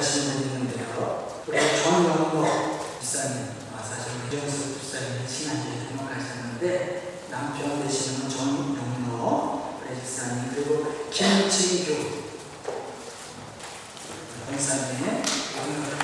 [0.00, 1.28] 하시는 분이 있는데요.
[1.46, 2.42] 우리 정경호
[3.02, 9.60] 집사님, 아, 사실 이정수 집사님이 친하게 행복하셨는데 남편 되시는 정경호
[10.02, 12.29] 집사님 그리고 김치교